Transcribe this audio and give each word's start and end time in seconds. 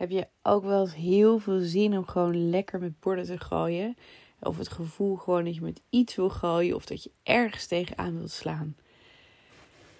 Heb 0.00 0.10
je 0.10 0.26
ook 0.42 0.64
wel 0.64 0.80
eens 0.80 0.94
heel 0.94 1.38
veel 1.38 1.60
zin 1.60 1.96
om 1.96 2.06
gewoon 2.06 2.50
lekker 2.50 2.80
met 2.80 3.00
borden 3.00 3.24
te 3.24 3.38
gooien? 3.38 3.96
Of 4.40 4.58
het 4.58 4.68
gevoel 4.68 5.16
gewoon 5.16 5.44
dat 5.44 5.54
je 5.54 5.60
met 5.60 5.80
iets 5.90 6.14
wil 6.14 6.30
gooien 6.30 6.74
of 6.74 6.84
dat 6.84 7.02
je 7.02 7.10
ergens 7.22 7.66
tegenaan 7.66 8.16
wilt 8.16 8.30
slaan. 8.30 8.76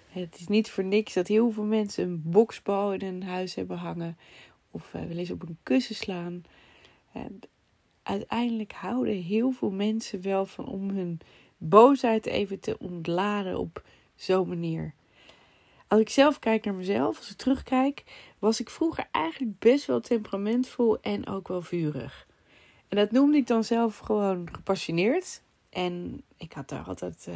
Het 0.07 0.39
is 0.39 0.47
niet 0.47 0.69
voor 0.69 0.83
niks 0.83 1.13
dat 1.13 1.27
heel 1.27 1.51
veel 1.51 1.63
mensen 1.63 2.03
een 2.03 2.21
boksbal 2.25 2.93
in 2.93 3.01
hun 3.01 3.23
huis 3.23 3.55
hebben 3.55 3.77
hangen. 3.77 4.17
Of 4.71 4.93
uh, 4.93 5.01
wel 5.01 5.17
eens 5.17 5.31
op 5.31 5.41
een 5.41 5.57
kussen 5.63 5.95
slaan. 5.95 6.43
En 7.11 7.39
uiteindelijk 8.03 8.71
houden 8.71 9.21
heel 9.21 9.51
veel 9.51 9.71
mensen 9.71 10.21
wel 10.21 10.45
van 10.45 10.65
om 10.65 10.89
hun 10.89 11.19
boosheid 11.57 12.25
even 12.25 12.59
te 12.59 12.77
ontladen 12.79 13.59
op 13.59 13.83
zo'n 14.15 14.47
manier. 14.47 14.93
Als 15.91 15.99
ik 15.99 16.09
zelf 16.09 16.39
kijk 16.39 16.65
naar 16.65 16.73
mezelf, 16.73 17.17
als 17.17 17.31
ik 17.31 17.37
terugkijk, 17.37 18.03
was 18.39 18.59
ik 18.59 18.69
vroeger 18.69 19.07
eigenlijk 19.11 19.59
best 19.59 19.85
wel 19.85 19.99
temperamentvol 19.99 21.01
en 21.01 21.27
ook 21.27 21.47
wel 21.47 21.61
vurig. 21.61 22.27
En 22.87 22.97
dat 22.97 23.11
noemde 23.11 23.37
ik 23.37 23.47
dan 23.47 23.63
zelf 23.63 23.97
gewoon 23.97 24.49
gepassioneerd. 24.51 25.41
En 25.69 26.23
ik 26.37 26.53
had 26.53 26.69
daar 26.69 26.83
altijd 26.83 27.25
uh, 27.29 27.35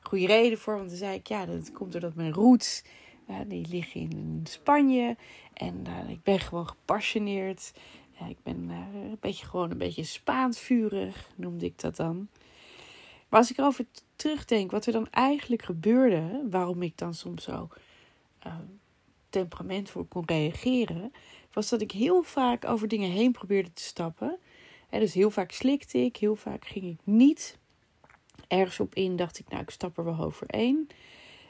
goede 0.00 0.26
reden 0.26 0.58
voor, 0.58 0.76
want 0.76 0.88
dan 0.88 0.98
zei 0.98 1.14
ik, 1.14 1.26
ja, 1.26 1.46
dat 1.46 1.72
komt 1.72 1.92
doordat 1.92 2.14
mijn 2.14 2.32
roots, 2.32 2.84
uh, 3.30 3.36
die 3.46 3.66
liggen 3.68 4.00
in 4.00 4.40
Spanje. 4.44 5.16
En 5.52 5.84
uh, 5.86 6.10
ik 6.10 6.22
ben 6.22 6.40
gewoon 6.40 6.68
gepassioneerd. 6.68 7.72
ik 8.28 8.42
ben 8.42 8.68
een 8.68 9.16
beetje 9.20 9.46
gewoon 9.46 9.70
een 9.70 9.78
beetje 9.78 10.04
Spaans 10.04 10.60
vurig, 10.60 11.28
noemde 11.36 11.64
ik 11.64 11.80
dat 11.80 11.96
dan. 11.96 12.28
Maar 13.30 13.40
als 13.40 13.50
ik 13.50 13.58
erover 13.58 13.86
terugdenk, 14.16 14.70
wat 14.70 14.86
er 14.86 14.92
dan 14.92 15.10
eigenlijk 15.10 15.62
gebeurde, 15.62 16.46
waarom 16.50 16.82
ik 16.82 16.98
dan 16.98 17.14
soms 17.14 17.42
zo 17.44 17.68
uh, 18.46 18.54
temperamentvol 19.28 20.04
kon 20.04 20.22
reageren, 20.26 21.12
was 21.52 21.68
dat 21.68 21.80
ik 21.80 21.92
heel 21.92 22.22
vaak 22.22 22.64
over 22.64 22.88
dingen 22.88 23.10
heen 23.10 23.32
probeerde 23.32 23.72
te 23.72 23.82
stappen. 23.82 24.38
En 24.88 25.00
dus 25.00 25.14
heel 25.14 25.30
vaak 25.30 25.50
slikte 25.50 25.98
ik, 25.98 26.16
heel 26.16 26.36
vaak 26.36 26.66
ging 26.66 26.84
ik 26.84 26.98
niet 27.04 27.58
ergens 28.48 28.80
op 28.80 28.94
in, 28.94 29.16
dacht 29.16 29.38
ik, 29.38 29.48
nou, 29.48 29.62
ik 29.62 29.70
stap 29.70 29.98
er 29.98 30.04
wel 30.04 30.18
overheen. 30.18 30.88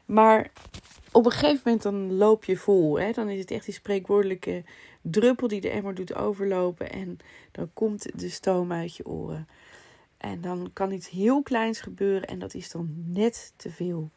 Maar 0.05 0.53
op 1.13 1.25
een 1.25 1.31
gegeven 1.31 1.61
moment 1.65 1.83
dan 1.83 2.17
loop 2.17 2.45
je 2.45 2.57
vol. 2.57 2.99
Hè? 2.99 3.13
Dan 3.13 3.29
is 3.29 3.41
het 3.41 3.51
echt 3.51 3.65
die 3.65 3.75
spreekwoordelijke 3.75 4.65
druppel 5.01 5.49
die 5.49 5.61
de 5.61 5.71
emmer 5.71 5.95
doet 5.95 6.15
overlopen. 6.15 6.93
En 6.93 7.19
dan 7.53 7.71
komt 7.73 8.21
de 8.21 8.29
stoom 8.29 8.73
uit 8.73 8.97
je 8.97 9.07
oren. 9.07 9.49
En 10.21 10.41
dan 10.41 10.71
kan 10.73 10.93
iets 10.93 11.09
heel 11.09 11.43
kleins 11.43 11.81
gebeuren 11.81 12.29
en 12.29 12.39
dat 12.39 12.55
is 12.55 12.71
dan 12.71 12.95
net 13.07 13.53
te 13.57 13.71
veel. 13.71 14.11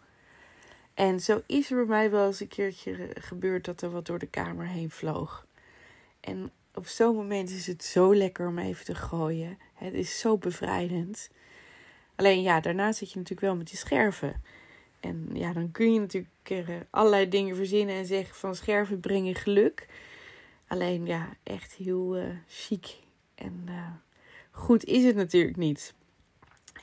En 0.93 1.19
zo 1.19 1.41
is 1.45 1.71
er 1.71 1.77
bij 1.77 1.85
mij 1.85 2.11
wel 2.11 2.25
eens 2.25 2.39
een 2.39 2.47
keertje 2.47 3.09
gebeurd 3.13 3.65
dat 3.65 3.81
er 3.81 3.91
wat 3.91 4.05
door 4.05 4.19
de 4.19 4.27
kamer 4.27 4.67
heen 4.67 4.89
vloog. 4.89 5.47
En 6.19 6.51
op 6.73 6.87
zo'n 6.87 7.15
moment 7.15 7.49
is 7.49 7.67
het 7.67 7.83
zo 7.83 8.15
lekker 8.15 8.47
om 8.47 8.59
even 8.59 8.85
te 8.85 8.95
gooien. 8.95 9.57
Het 9.73 9.93
is 9.93 10.19
zo 10.19 10.37
bevrijdend. 10.37 11.29
Alleen 12.15 12.41
ja, 12.41 12.59
daarna 12.59 12.91
zit 12.91 13.11
je 13.11 13.17
natuurlijk 13.17 13.47
wel 13.47 13.55
met 13.55 13.67
die 13.67 13.77
scherven. 13.77 14.41
En 14.99 15.29
ja, 15.33 15.53
dan 15.53 15.71
kun 15.71 15.93
je 15.93 15.99
natuurlijk 15.99 16.29
eh, 16.43 16.75
allerlei 16.89 17.29
dingen 17.29 17.55
verzinnen 17.55 17.95
en 17.95 18.05
zeggen 18.05 18.35
van 18.35 18.55
scherven 18.55 18.99
brengen 18.99 19.35
geluk. 19.35 19.87
Alleen 20.67 21.05
ja, 21.05 21.29
echt 21.43 21.73
heel 21.73 22.17
uh, 22.17 22.25
chic 22.47 22.99
en 23.35 23.65
uh, 23.69 23.87
goed 24.53 24.83
is 24.83 25.03
het 25.03 25.15
natuurlijk 25.15 25.57
niet. 25.57 25.93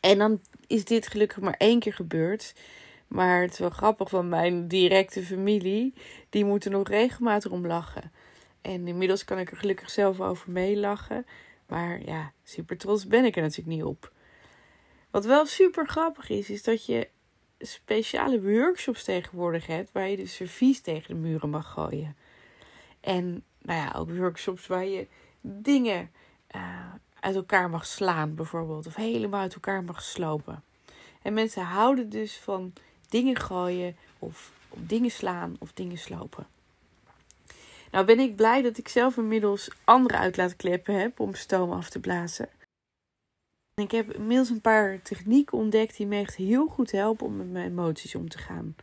En 0.00 0.18
dan 0.18 0.40
is 0.66 0.84
dit 0.84 1.06
gelukkig 1.06 1.40
maar 1.40 1.54
één 1.58 1.80
keer 1.80 1.94
gebeurd. 1.94 2.54
Maar 3.08 3.42
het 3.42 3.52
is 3.52 3.58
wel 3.58 3.70
grappig 3.70 4.08
van 4.08 4.28
mijn 4.28 4.68
directe 4.68 5.22
familie. 5.22 5.94
Die 6.28 6.44
moeten 6.44 6.70
nog 6.70 6.88
regelmatig 6.88 7.50
om 7.50 7.66
lachen. 7.66 8.12
En 8.60 8.88
inmiddels 8.88 9.24
kan 9.24 9.38
ik 9.38 9.50
er 9.50 9.56
gelukkig 9.56 9.90
zelf 9.90 10.20
over 10.20 10.50
meelachen. 10.50 11.26
Maar 11.66 12.00
ja, 12.04 12.32
super 12.44 12.78
trots 12.78 13.06
ben 13.06 13.24
ik 13.24 13.36
er 13.36 13.42
natuurlijk 13.42 13.76
niet 13.76 13.84
op. 13.84 14.12
Wat 15.10 15.24
wel 15.24 15.46
super 15.46 15.86
grappig 15.88 16.28
is, 16.28 16.50
is 16.50 16.62
dat 16.62 16.86
je 16.86 17.08
speciale 17.58 18.42
workshops 18.42 19.04
tegenwoordig 19.04 19.66
hebt. 19.66 19.92
Waar 19.92 20.08
je 20.08 20.16
de 20.16 20.26
servies 20.26 20.80
tegen 20.80 21.14
de 21.14 21.20
muren 21.20 21.50
mag 21.50 21.72
gooien. 21.72 22.16
En 23.00 23.44
nou 23.62 23.80
ja, 23.80 23.92
ook 23.96 24.16
workshops 24.16 24.66
waar 24.66 24.86
je 24.86 25.06
dingen 25.40 26.10
uit 27.20 27.34
elkaar 27.34 27.70
mag 27.70 27.86
slaan, 27.86 28.34
bijvoorbeeld. 28.34 28.86
Of 28.86 28.94
helemaal 28.94 29.40
uit 29.40 29.54
elkaar 29.54 29.84
mag 29.84 30.02
slopen. 30.02 30.62
En 31.22 31.34
mensen 31.34 31.62
houden 31.62 32.08
dus 32.08 32.36
van 32.38 32.72
dingen 33.08 33.36
gooien, 33.36 33.96
of 34.18 34.52
dingen 34.74 35.10
slaan, 35.10 35.56
of 35.58 35.72
dingen 35.72 35.98
slopen. 35.98 36.46
Nou 37.90 38.04
ben 38.04 38.18
ik 38.18 38.36
blij 38.36 38.62
dat 38.62 38.78
ik 38.78 38.88
zelf 38.88 39.16
inmiddels 39.16 39.70
andere 39.84 40.16
uitlaatkleppen 40.16 40.94
heb 40.94 41.20
om 41.20 41.34
stoom 41.34 41.72
af 41.72 41.90
te 41.90 42.00
blazen. 42.00 42.48
En 43.74 43.84
ik 43.84 43.90
heb 43.90 44.12
inmiddels 44.12 44.48
een 44.48 44.60
paar 44.60 45.02
technieken 45.02 45.58
ontdekt 45.58 45.96
die 45.96 46.06
me 46.06 46.16
echt 46.16 46.36
heel 46.36 46.66
goed 46.66 46.90
helpen 46.90 47.26
om 47.26 47.36
met 47.36 47.50
mijn 47.50 47.70
emoties 47.70 48.14
om 48.14 48.28
te 48.28 48.38
gaan. 48.38 48.76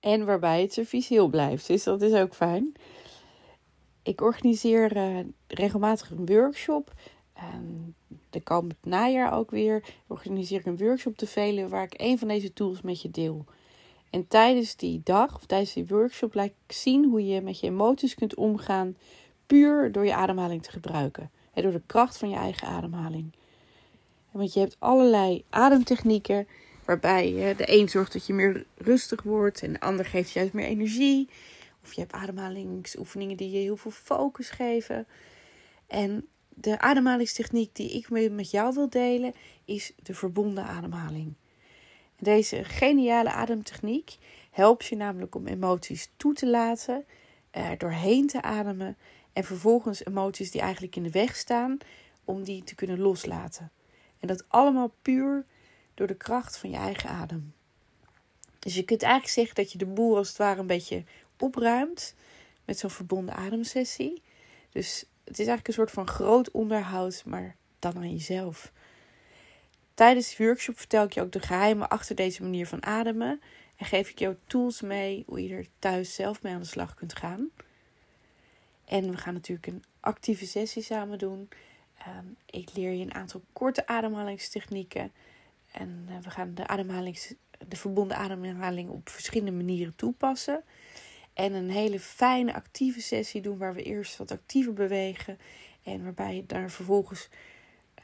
En 0.00 0.24
waarbij 0.24 0.62
het 0.62 0.72
servies 0.72 1.08
heel 1.08 1.28
blijft, 1.28 1.66
dus 1.66 1.84
dat 1.84 2.02
is 2.02 2.12
ook 2.12 2.34
fijn. 2.34 2.72
Ik 4.02 4.20
organiseer 4.20 4.96
uh, 4.96 5.24
regelmatig 5.46 6.10
een 6.10 6.26
workshop 6.26 6.92
en 7.40 7.94
de 8.30 8.40
komend 8.40 8.74
najaar 8.82 9.32
ook 9.32 9.50
weer 9.50 9.84
organiseer 10.06 10.58
ik 10.58 10.66
een 10.66 10.76
workshop 10.76 11.16
te 11.16 11.26
velen 11.26 11.68
waar 11.68 11.82
ik 11.82 11.94
een 11.96 12.18
van 12.18 12.28
deze 12.28 12.52
tools 12.52 12.82
met 12.82 13.02
je 13.02 13.10
deel. 13.10 13.44
En 14.10 14.28
tijdens 14.28 14.76
die 14.76 15.00
dag 15.04 15.34
of 15.34 15.46
tijdens 15.46 15.72
die 15.72 15.86
workshop 15.86 16.34
laat 16.34 16.46
ik 16.46 16.74
zien 16.74 17.04
hoe 17.04 17.26
je 17.26 17.40
met 17.40 17.60
je 17.60 17.66
emoties 17.66 18.14
kunt 18.14 18.34
omgaan, 18.34 18.96
puur 19.46 19.92
door 19.92 20.04
je 20.04 20.14
ademhaling 20.14 20.62
te 20.62 20.70
gebruiken. 20.70 21.30
En 21.52 21.62
door 21.62 21.72
de 21.72 21.82
kracht 21.86 22.16
van 22.16 22.30
je 22.30 22.36
eigen 22.36 22.68
ademhaling. 22.68 23.32
want 24.30 24.52
je 24.52 24.60
hebt 24.60 24.76
allerlei 24.78 25.44
ademtechnieken 25.50 26.46
waarbij 26.84 27.54
de 27.56 27.78
een 27.78 27.88
zorgt 27.88 28.12
dat 28.12 28.26
je 28.26 28.32
meer 28.32 28.66
rustig 28.76 29.22
wordt 29.22 29.62
en 29.62 29.72
de 29.72 29.80
ander 29.80 30.04
geeft 30.04 30.30
juist 30.30 30.52
meer 30.52 30.66
energie. 30.66 31.28
Of 31.82 31.92
je 31.92 32.00
hebt 32.00 32.12
ademhalingsoefeningen 32.12 33.36
die 33.36 33.50
je 33.50 33.58
heel 33.58 33.76
veel 33.76 33.90
focus 33.90 34.50
geven. 34.50 35.06
En 35.86 36.28
de 36.54 36.78
ademhalingstechniek 36.78 37.74
die 37.74 37.90
ik 37.90 38.30
met 38.30 38.50
jou 38.50 38.74
wil 38.74 38.88
delen 38.88 39.34
is 39.64 39.92
de 40.02 40.14
verbonden 40.14 40.64
ademhaling. 40.64 41.34
Deze 42.18 42.64
geniale 42.64 43.30
ademtechniek 43.30 44.16
helpt 44.50 44.86
je 44.86 44.96
namelijk 44.96 45.34
om 45.34 45.46
emoties 45.46 46.10
toe 46.16 46.34
te 46.34 46.46
laten, 46.46 47.04
er 47.50 47.78
doorheen 47.78 48.26
te 48.26 48.42
ademen 48.42 48.96
en 49.32 49.44
vervolgens 49.44 50.04
emoties 50.04 50.50
die 50.50 50.60
eigenlijk 50.60 50.96
in 50.96 51.02
de 51.02 51.10
weg 51.10 51.36
staan, 51.36 51.78
om 52.24 52.42
die 52.42 52.64
te 52.64 52.74
kunnen 52.74 53.00
loslaten. 53.00 53.70
En 54.20 54.28
dat 54.28 54.44
allemaal 54.48 54.92
puur 55.02 55.44
door 55.94 56.06
de 56.06 56.16
kracht 56.16 56.58
van 56.58 56.70
je 56.70 56.76
eigen 56.76 57.10
adem. 57.10 57.54
Dus 58.58 58.74
je 58.74 58.84
kunt 58.84 59.02
eigenlijk 59.02 59.32
zeggen 59.32 59.54
dat 59.54 59.72
je 59.72 59.78
de 59.78 59.86
boel 59.86 60.16
als 60.16 60.28
het 60.28 60.36
ware 60.36 60.60
een 60.60 60.66
beetje 60.66 61.04
opruimt 61.38 62.14
met 62.64 62.78
zo'n 62.78 62.90
verbonden 62.90 63.34
ademsessie. 63.34 64.22
Dus 64.70 65.04
het 65.30 65.38
is 65.38 65.46
eigenlijk 65.46 65.68
een 65.68 65.74
soort 65.84 65.90
van 65.90 66.14
groot 66.14 66.50
onderhoud, 66.50 67.22
maar 67.26 67.56
dan 67.78 67.96
aan 67.96 68.10
jezelf. 68.10 68.72
Tijdens 69.94 70.36
de 70.36 70.44
workshop 70.44 70.78
vertel 70.78 71.04
ik 71.04 71.12
je 71.12 71.20
ook 71.20 71.32
de 71.32 71.40
geheimen 71.40 71.88
achter 71.88 72.14
deze 72.14 72.42
manier 72.42 72.66
van 72.66 72.84
ademen. 72.84 73.40
En 73.76 73.86
geef 73.86 74.10
ik 74.10 74.18
jou 74.18 74.36
tools 74.46 74.80
mee 74.80 75.24
hoe 75.26 75.42
je 75.42 75.54
er 75.54 75.66
thuis 75.78 76.14
zelf 76.14 76.42
mee 76.42 76.54
aan 76.54 76.60
de 76.60 76.66
slag 76.66 76.94
kunt 76.94 77.16
gaan. 77.16 77.50
En 78.84 79.10
we 79.10 79.16
gaan 79.16 79.34
natuurlijk 79.34 79.66
een 79.66 79.84
actieve 80.00 80.46
sessie 80.46 80.82
samen 80.82 81.18
doen. 81.18 81.48
Ehm, 81.98 82.26
ik 82.46 82.68
leer 82.74 82.92
je 82.92 83.04
een 83.04 83.14
aantal 83.14 83.42
korte 83.52 83.86
ademhalingstechnieken. 83.86 85.12
En 85.72 86.06
uh, 86.08 86.18
we 86.22 86.30
gaan 86.30 86.54
de, 86.54 86.66
ademhalings, 86.66 87.34
de 87.68 87.76
verbonden 87.76 88.16
ademhaling 88.16 88.88
op 88.88 89.08
verschillende 89.08 89.52
manieren 89.52 89.96
toepassen. 89.96 90.62
En 91.40 91.52
een 91.52 91.70
hele 91.70 92.00
fijne 92.00 92.54
actieve 92.54 93.00
sessie 93.00 93.40
doen 93.40 93.58
waar 93.58 93.74
we 93.74 93.82
eerst 93.82 94.16
wat 94.16 94.30
actiever 94.30 94.72
bewegen. 94.72 95.38
En 95.82 96.02
waarbij 96.02 96.34
je 96.34 96.46
daar 96.46 96.70
vervolgens 96.70 97.28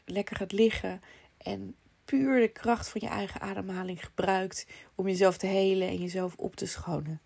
lekker 0.04 0.36
gaat 0.36 0.52
liggen. 0.52 1.00
En 1.36 1.74
puur 2.04 2.40
de 2.40 2.48
kracht 2.48 2.88
van 2.88 3.00
je 3.04 3.08
eigen 3.08 3.40
ademhaling 3.40 4.04
gebruikt 4.04 4.66
om 4.94 5.06
jezelf 5.06 5.36
te 5.36 5.46
helen 5.46 5.88
en 5.88 5.96
jezelf 5.96 6.34
op 6.36 6.56
te 6.56 6.66
schonen. 6.66 7.20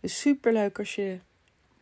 Dus 0.00 0.20
super 0.20 0.52
leuk 0.52 0.78
als 0.78 0.94
je 0.94 1.18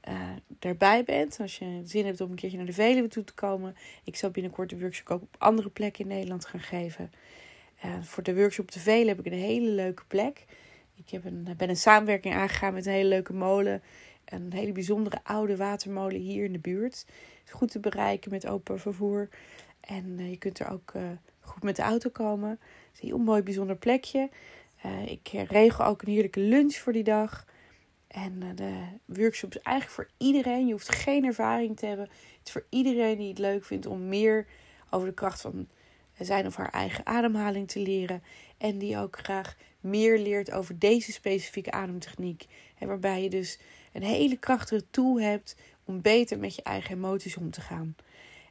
uh, 0.08 0.30
daarbij 0.46 1.04
bent. 1.04 1.40
Als 1.40 1.58
je 1.58 1.80
zin 1.84 2.06
hebt 2.06 2.20
om 2.20 2.30
een 2.30 2.36
keertje 2.36 2.56
naar 2.56 2.66
de 2.66 2.72
Veluwe 2.72 3.08
toe 3.08 3.24
te 3.24 3.34
komen. 3.34 3.76
Ik 4.04 4.16
zal 4.16 4.30
binnenkort 4.30 4.70
de 4.70 4.78
workshop 4.78 5.10
ook 5.10 5.22
op 5.22 5.36
andere 5.38 5.68
plekken 5.68 6.02
in 6.02 6.10
Nederland 6.10 6.46
gaan 6.46 6.60
geven. 6.60 7.12
Uh, 7.84 8.02
voor 8.02 8.22
de 8.22 8.34
workshop 8.34 8.70
te 8.70 8.80
Velen 8.80 9.08
heb 9.08 9.18
ik 9.26 9.32
een 9.32 9.38
hele 9.38 9.70
leuke 9.70 10.02
plek. 10.06 10.44
Ik 10.94 11.10
heb 11.10 11.24
een, 11.24 11.48
ben 11.56 11.68
een 11.68 11.76
samenwerking 11.76 12.34
aangegaan 12.34 12.74
met 12.74 12.86
een 12.86 12.92
hele 12.92 13.08
leuke 13.08 13.32
molen. 13.32 13.82
Een 14.24 14.52
hele 14.52 14.72
bijzondere 14.72 15.18
oude 15.22 15.56
watermolen 15.56 16.20
hier 16.20 16.44
in 16.44 16.52
de 16.52 16.58
buurt. 16.58 17.06
Is 17.44 17.52
goed 17.52 17.70
te 17.70 17.80
bereiken 17.80 18.30
met 18.30 18.46
open 18.46 18.80
vervoer. 18.80 19.28
En 19.80 20.18
uh, 20.18 20.30
je 20.30 20.36
kunt 20.36 20.58
er 20.58 20.70
ook 20.70 20.92
uh, 20.96 21.02
goed 21.40 21.62
met 21.62 21.76
de 21.76 21.82
auto 21.82 22.10
komen. 22.10 22.50
Het 22.50 22.58
is 22.92 23.00
een 23.00 23.08
heel 23.08 23.18
mooi 23.18 23.42
bijzonder 23.42 23.76
plekje. 23.76 24.30
Uh, 24.86 25.06
ik 25.06 25.28
regel 25.48 25.84
ook 25.84 26.02
een 26.02 26.12
heerlijke 26.12 26.40
lunch 26.40 26.74
voor 26.74 26.92
die 26.92 27.04
dag. 27.04 27.46
En 28.06 28.40
de 28.54 28.82
workshop 29.04 29.50
is 29.50 29.62
eigenlijk 29.62 29.96
voor 29.96 30.26
iedereen. 30.26 30.66
Je 30.66 30.72
hoeft 30.72 30.94
geen 30.94 31.24
ervaring 31.24 31.76
te 31.76 31.86
hebben. 31.86 32.06
Het 32.08 32.46
is 32.46 32.52
voor 32.52 32.66
iedereen 32.68 33.18
die 33.18 33.28
het 33.28 33.38
leuk 33.38 33.64
vindt 33.64 33.86
om 33.86 34.08
meer 34.08 34.46
over 34.90 35.08
de 35.08 35.14
kracht 35.14 35.40
van 35.40 35.68
zijn 36.18 36.46
of 36.46 36.56
haar 36.56 36.70
eigen 36.70 37.06
ademhaling 37.06 37.68
te 37.68 37.80
leren. 37.80 38.22
En 38.58 38.78
die 38.78 38.98
ook 38.98 39.18
graag 39.18 39.56
meer 39.80 40.18
leert 40.18 40.50
over 40.50 40.78
deze 40.78 41.12
specifieke 41.12 41.70
ademtechniek. 41.70 42.46
En 42.78 42.88
waarbij 42.88 43.22
je 43.22 43.30
dus 43.30 43.58
een 43.92 44.02
hele 44.02 44.36
krachtige 44.36 44.84
tool 44.90 45.20
hebt 45.20 45.56
om 45.84 46.00
beter 46.00 46.38
met 46.38 46.54
je 46.54 46.62
eigen 46.62 46.94
emoties 46.94 47.36
om 47.36 47.50
te 47.50 47.60
gaan. 47.60 47.96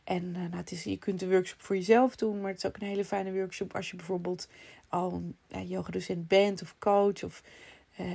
En 0.04 0.24
uh, 0.24 0.40
nou, 0.40 0.56
het 0.56 0.72
is, 0.72 0.84
je 0.84 0.98
kunt 0.98 1.20
de 1.20 1.30
workshop 1.30 1.62
voor 1.62 1.76
jezelf 1.76 2.16
doen, 2.16 2.42
maar 2.42 2.50
het 2.50 2.58
is 2.58 2.66
ook 2.66 2.76
een 2.76 2.88
hele 2.88 3.06
fijne 3.06 3.34
workshop 3.34 3.76
als 3.76 3.90
je 3.90 3.96
bijvoorbeeld 3.96 4.48
al 4.88 5.14
een 5.14 5.36
uh, 5.56 5.70
yogadocent 5.70 6.28
bent 6.28 6.62
of 6.62 6.76
coach 6.80 7.24
of 7.24 7.44
uh, 8.00 8.08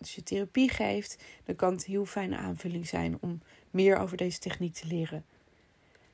als 0.00 0.14
je 0.14 0.22
therapie 0.22 0.70
geeft. 0.70 1.22
Dan 1.44 1.56
kan 1.56 1.72
het 1.72 1.86
een 1.86 1.92
heel 1.92 2.06
fijne 2.06 2.36
aanvulling 2.36 2.86
zijn 2.86 3.16
om 3.20 3.42
meer 3.70 3.96
over 3.96 4.16
deze 4.16 4.38
techniek 4.38 4.74
te 4.74 4.86
leren. 4.86 5.24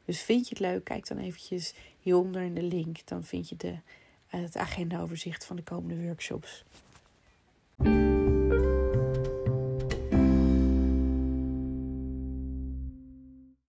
Dus 0.04 0.22
vind 0.22 0.48
je 0.48 0.54
het 0.54 0.58
leuk, 0.58 0.84
kijk 0.84 1.06
dan 1.06 1.18
eventjes 1.18 1.74
hieronder 2.02 2.42
in 2.42 2.54
de 2.54 2.62
link. 2.62 3.06
Dan 3.06 3.24
vind 3.24 3.48
je 3.48 3.56
de, 3.56 3.76
het 4.26 4.56
agendaoverzicht 4.56 5.44
van 5.44 5.56
de 5.56 5.62
komende 5.62 6.02
workshops. 6.02 6.64